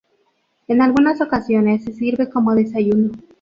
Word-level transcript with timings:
En 0.67 0.81
algunas 0.81 1.21
ocasiones 1.21 1.83
se 1.83 1.93
sirve 1.93 2.27
como 2.27 2.55
desayuno. 2.55 3.11